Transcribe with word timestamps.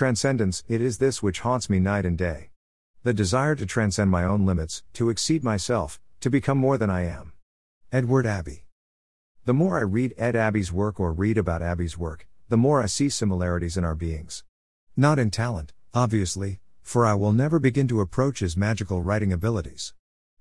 Transcendence, 0.00 0.64
it 0.66 0.80
is 0.80 0.96
this 0.96 1.22
which 1.22 1.40
haunts 1.40 1.68
me 1.68 1.78
night 1.78 2.06
and 2.06 2.16
day. 2.16 2.48
The 3.02 3.12
desire 3.12 3.54
to 3.54 3.66
transcend 3.66 4.10
my 4.10 4.24
own 4.24 4.46
limits, 4.46 4.82
to 4.94 5.10
exceed 5.10 5.44
myself, 5.44 6.00
to 6.20 6.30
become 6.30 6.56
more 6.56 6.78
than 6.78 6.88
I 6.88 7.02
am. 7.02 7.34
Edward 7.92 8.24
Abbey. 8.24 8.64
The 9.44 9.52
more 9.52 9.76
I 9.76 9.82
read 9.82 10.14
Ed 10.16 10.34
Abbey's 10.34 10.72
work 10.72 10.98
or 10.98 11.12
read 11.12 11.36
about 11.36 11.60
Abbey's 11.60 11.98
work, 11.98 12.26
the 12.48 12.56
more 12.56 12.82
I 12.82 12.86
see 12.86 13.10
similarities 13.10 13.76
in 13.76 13.84
our 13.84 13.94
beings. 13.94 14.42
Not 14.96 15.18
in 15.18 15.30
talent, 15.30 15.74
obviously, 15.92 16.60
for 16.80 17.04
I 17.04 17.12
will 17.12 17.34
never 17.34 17.58
begin 17.58 17.86
to 17.88 18.00
approach 18.00 18.38
his 18.38 18.56
magical 18.56 19.02
writing 19.02 19.34
abilities. 19.34 19.92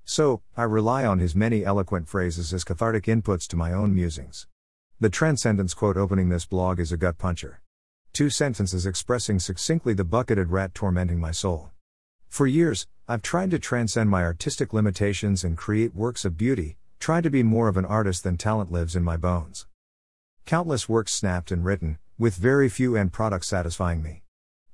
So, 0.06 0.42
I 0.56 0.64
rely 0.64 1.06
on 1.06 1.20
his 1.20 1.36
many 1.36 1.66
eloquent 1.66 2.08
phrases 2.08 2.54
as 2.54 2.64
cathartic 2.64 3.08
inputs 3.08 3.46
to 3.50 3.58
my 3.58 3.74
own 3.74 3.94
musings. 3.94 4.48
The 5.02 5.10
Transcendence 5.10 5.74
quote 5.74 5.98
opening 5.98 6.30
this 6.30 6.46
blog 6.46 6.80
is 6.80 6.94
a 6.94 6.98
gut 6.98 7.18
puncher. 7.18 7.60
Two 8.14 8.30
sentences 8.30 8.86
expressing 8.86 9.40
succinctly 9.40 9.94
the 9.94 10.04
bucketed 10.04 10.50
rat 10.50 10.74
tormenting 10.74 11.20
my 11.20 11.32
soul. 11.32 11.72
For 12.28 12.48
years, 12.48 12.88
I've 13.08 13.22
tried 13.22 13.52
to 13.52 13.60
transcend 13.60 14.10
my 14.10 14.24
artistic 14.24 14.74
limitations 14.74 15.44
and 15.44 15.58
create 15.58 15.96
works 15.96 16.26
of 16.26 16.38
beauty, 16.38 16.78
tried 17.00 17.24
to 17.24 17.30
be 17.30 17.44
more 17.44 17.68
of 17.68 17.78
an 17.78 17.86
artist 17.86 18.24
than 18.24 18.38
talent 18.38 18.72
lives 18.72 18.96
in 18.96 19.04
my 19.04 19.18
bones. 19.18 19.68
Countless 20.46 20.90
works 20.90 21.14
snapped 21.14 21.52
and 21.52 21.64
written, 21.64 21.98
with 22.18 22.36
very 22.36 22.70
few 22.70 22.96
end 22.96 23.14
products 23.14 23.48
satisfying 23.48 24.04
me. 24.04 24.24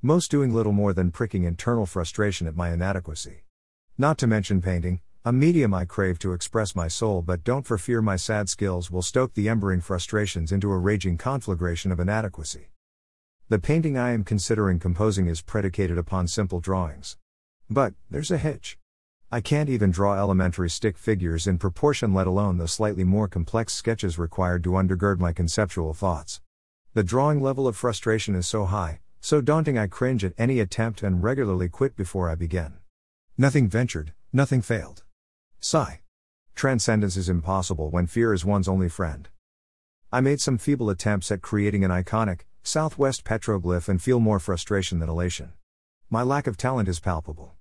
Most 0.01 0.31
doing 0.31 0.53
little 0.53 0.71
more 0.71 0.93
than 0.93 1.11
pricking 1.11 1.43
internal 1.43 1.85
frustration 1.85 2.47
at 2.47 2.55
my 2.55 2.71
inadequacy. 2.71 3.43
Not 3.97 4.17
to 4.19 4.27
mention 4.27 4.61
painting, 4.61 5.01
a 5.23 5.31
medium 5.31 5.73
I 5.73 5.85
crave 5.85 6.19
to 6.19 6.33
express 6.33 6.75
my 6.75 6.87
soul 6.87 7.21
but 7.21 7.43
don't 7.43 7.65
for 7.65 7.77
fear 7.77 8.01
my 8.01 8.15
sad 8.15 8.49
skills 8.49 8.91
will 8.91 9.01
stoke 9.01 9.33
the 9.33 9.49
embering 9.49 9.81
frustrations 9.81 10.51
into 10.51 10.71
a 10.71 10.77
raging 10.77 11.17
conflagration 11.17 11.91
of 11.91 11.99
inadequacy. 11.99 12.69
The 13.47 13.59
painting 13.59 13.95
I 13.95 14.09
am 14.09 14.23
considering 14.23 14.79
composing 14.79 15.27
is 15.27 15.43
predicated 15.43 15.99
upon 15.99 16.27
simple 16.27 16.59
drawings. 16.59 17.15
But, 17.69 17.93
there's 18.09 18.31
a 18.31 18.39
hitch. 18.39 18.79
I 19.31 19.39
can't 19.39 19.69
even 19.69 19.91
draw 19.91 20.17
elementary 20.17 20.67
stick 20.67 20.97
figures 20.97 21.45
in 21.45 21.59
proportion, 21.59 22.11
let 22.11 22.25
alone 22.25 22.57
the 22.57 22.67
slightly 22.67 23.03
more 23.03 23.27
complex 23.27 23.71
sketches 23.75 24.17
required 24.17 24.63
to 24.63 24.71
undergird 24.71 25.19
my 25.19 25.31
conceptual 25.31 25.93
thoughts. 25.93 26.41
The 26.95 27.03
drawing 27.03 27.39
level 27.39 27.67
of 27.67 27.77
frustration 27.77 28.33
is 28.33 28.47
so 28.47 28.65
high, 28.65 29.01
so 29.21 29.41
daunting 29.41 29.77
I 29.77 29.85
cringe 29.85 30.25
at 30.25 30.33
any 30.39 30.59
attempt 30.59 31.03
and 31.03 31.21
regularly 31.21 31.69
quit 31.69 31.95
before 31.95 32.31
I 32.31 32.33
begin. 32.33 32.79
Nothing 33.37 33.67
ventured, 33.67 34.13
nothing 34.33 34.63
failed. 34.63 35.03
Sigh. 35.59 36.01
Transcendence 36.55 37.15
is 37.15 37.29
impossible 37.29 37.91
when 37.91 38.07
fear 38.07 38.33
is 38.33 38.43
one's 38.43 38.67
only 38.67 38.89
friend. 38.89 39.29
I 40.11 40.19
made 40.19 40.41
some 40.41 40.57
feeble 40.57 40.89
attempts 40.89 41.31
at 41.31 41.43
creating 41.43 41.83
an 41.83 41.91
iconic, 41.91 42.41
Southwest 42.67 43.23
petroglyph 43.23 43.87
and 43.87 44.01
feel 44.01 44.19
more 44.19 44.39
frustration 44.39 44.97
than 44.97 45.07
elation. 45.07 45.53
My 46.09 46.23
lack 46.23 46.47
of 46.47 46.57
talent 46.57 46.89
is 46.89 46.99
palpable. 46.99 47.53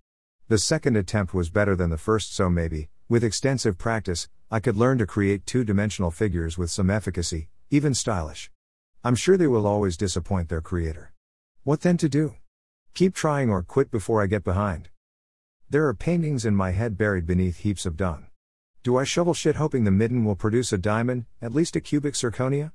The 0.48 0.56
second 0.56 0.96
attempt 0.96 1.34
was 1.34 1.50
better 1.50 1.76
than 1.76 1.90
the 1.90 1.98
first, 1.98 2.34
so 2.34 2.48
maybe, 2.48 2.88
with 3.06 3.22
extensive 3.22 3.76
practice, 3.76 4.30
I 4.50 4.60
could 4.60 4.78
learn 4.78 4.96
to 4.96 5.06
create 5.06 5.44
two 5.44 5.62
dimensional 5.62 6.10
figures 6.10 6.56
with 6.56 6.70
some 6.70 6.88
efficacy, 6.88 7.50
even 7.68 7.92
stylish. 7.92 8.50
I'm 9.04 9.14
sure 9.14 9.36
they 9.36 9.46
will 9.46 9.66
always 9.66 9.98
disappoint 9.98 10.48
their 10.48 10.62
creator. 10.62 11.12
What 11.64 11.82
then 11.82 11.98
to 11.98 12.08
do? 12.08 12.36
Keep 12.94 13.14
trying 13.14 13.50
or 13.50 13.62
quit 13.62 13.90
before 13.90 14.22
I 14.22 14.26
get 14.26 14.42
behind. 14.42 14.88
There 15.68 15.86
are 15.86 15.92
paintings 15.92 16.46
in 16.46 16.56
my 16.56 16.70
head 16.70 16.96
buried 16.96 17.26
beneath 17.26 17.58
heaps 17.58 17.84
of 17.84 17.98
dung. 17.98 18.28
Do 18.82 18.96
I 18.96 19.04
shovel 19.04 19.34
shit 19.34 19.56
hoping 19.56 19.84
the 19.84 19.90
midden 19.90 20.24
will 20.24 20.34
produce 20.34 20.72
a 20.72 20.78
diamond, 20.78 21.26
at 21.42 21.52
least 21.52 21.76
a 21.76 21.82
cubic 21.82 22.14
zirconia? 22.14 22.72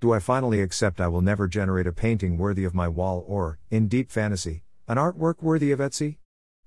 Do 0.00 0.12
I 0.12 0.20
finally 0.20 0.60
accept 0.60 1.00
I 1.00 1.08
will 1.08 1.22
never 1.22 1.48
generate 1.48 1.88
a 1.88 1.92
painting 1.92 2.38
worthy 2.38 2.62
of 2.62 2.72
my 2.72 2.86
wall 2.86 3.24
or, 3.26 3.58
in 3.68 3.88
deep 3.88 4.12
fantasy, 4.12 4.62
an 4.86 4.96
artwork 4.96 5.42
worthy 5.42 5.72
of 5.72 5.80
Etsy? 5.80 6.18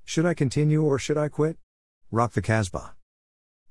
Should 0.03 0.25
I 0.25 0.33
continue 0.33 0.83
or 0.83 0.99
should 0.99 1.17
I 1.17 1.29
quit? 1.29 1.55
Rock 2.11 2.33
the 2.33 2.41
Casbah. 2.41 2.93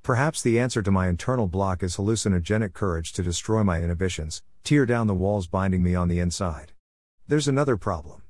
Perhaps 0.02 0.40
the 0.40 0.58
answer 0.58 0.80
to 0.80 0.90
my 0.90 1.08
internal 1.08 1.46
block 1.46 1.82
is 1.82 1.96
hallucinogenic 1.96 2.72
courage 2.72 3.12
to 3.12 3.22
destroy 3.22 3.62
my 3.62 3.82
inhibitions, 3.82 4.42
tear 4.64 4.86
down 4.86 5.08
the 5.08 5.12
walls 5.12 5.46
binding 5.46 5.82
me 5.82 5.94
on 5.94 6.08
the 6.08 6.20
inside. 6.20 6.72
There's 7.28 7.46
another 7.46 7.76
problem. 7.76 8.22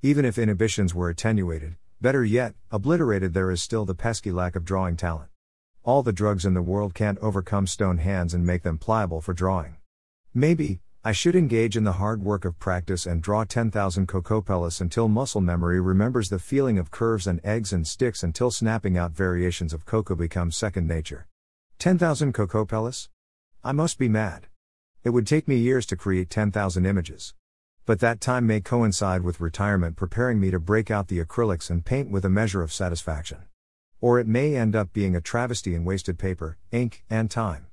Even 0.00 0.24
if 0.24 0.38
inhibitions 0.38 0.94
were 0.94 1.10
attenuated, 1.10 1.76
better 2.00 2.24
yet, 2.24 2.54
obliterated, 2.70 3.34
there 3.34 3.50
is 3.50 3.60
still 3.60 3.84
the 3.84 3.94
pesky 3.94 4.32
lack 4.32 4.56
of 4.56 4.64
drawing 4.64 4.96
talent. 4.96 5.28
All 5.82 6.02
the 6.02 6.14
drugs 6.14 6.46
in 6.46 6.54
the 6.54 6.62
world 6.62 6.94
can't 6.94 7.18
overcome 7.18 7.66
stone 7.66 7.98
hands 7.98 8.32
and 8.32 8.46
make 8.46 8.62
them 8.62 8.78
pliable 8.78 9.20
for 9.20 9.34
drawing. 9.34 9.76
Maybe, 10.34 10.78
I 11.02 11.10
should 11.10 11.34
engage 11.34 11.76
in 11.76 11.82
the 11.82 11.94
hard 11.94 12.22
work 12.22 12.44
of 12.44 12.60
practice 12.60 13.04
and 13.04 13.20
draw 13.20 13.42
10,000 13.42 14.06
Kokopellis 14.06 14.80
until 14.80 15.08
muscle 15.08 15.40
memory 15.40 15.80
remembers 15.80 16.28
the 16.28 16.38
feeling 16.38 16.78
of 16.78 16.92
curves 16.92 17.26
and 17.26 17.40
eggs 17.42 17.72
and 17.72 17.84
sticks 17.84 18.22
until 18.22 18.52
snapping 18.52 18.96
out 18.96 19.10
variations 19.10 19.72
of 19.72 19.84
cocoa 19.84 20.14
becomes 20.14 20.56
second 20.56 20.86
nature. 20.86 21.26
10,000 21.80 22.32
Kokopellis? 22.32 23.08
I 23.64 23.72
must 23.72 23.98
be 23.98 24.08
mad. 24.08 24.46
It 25.02 25.10
would 25.10 25.26
take 25.26 25.48
me 25.48 25.56
years 25.56 25.84
to 25.86 25.96
create 25.96 26.30
10,000 26.30 26.86
images. 26.86 27.34
But 27.84 27.98
that 27.98 28.20
time 28.20 28.46
may 28.46 28.60
coincide 28.60 29.22
with 29.22 29.40
retirement 29.40 29.96
preparing 29.96 30.38
me 30.38 30.52
to 30.52 30.60
break 30.60 30.92
out 30.92 31.08
the 31.08 31.18
acrylics 31.18 31.70
and 31.70 31.84
paint 31.84 32.08
with 32.08 32.24
a 32.24 32.30
measure 32.30 32.62
of 32.62 32.72
satisfaction. 32.72 33.38
Or 34.00 34.20
it 34.20 34.28
may 34.28 34.54
end 34.54 34.76
up 34.76 34.92
being 34.92 35.16
a 35.16 35.20
travesty 35.20 35.74
in 35.74 35.84
wasted 35.84 36.20
paper, 36.20 36.56
ink, 36.70 37.02
and 37.10 37.28
time. 37.28 37.66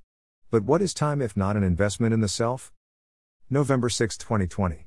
But 0.49 0.63
what 0.63 0.81
is 0.81 0.93
time 0.93 1.21
if 1.21 1.35
not 1.35 1.57
an 1.57 1.63
investment 1.63 2.13
in 2.13 2.21
the 2.21 2.29
self? 2.29 2.71
November 3.49 3.89
6, 3.89 4.17
2020. 4.17 4.85